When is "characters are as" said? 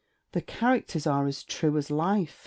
0.41-1.43